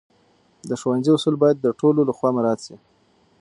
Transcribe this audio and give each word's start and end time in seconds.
د 0.69 0.71
ښوونځي 0.81 1.09
اصول 1.13 1.35
باید 1.43 1.57
د 1.61 1.67
ټولو 1.79 1.99
لخوا 2.09 2.29
مراعت 2.37 2.59
سي. 2.65 2.75